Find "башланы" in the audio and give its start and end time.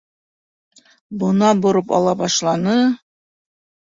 2.21-2.75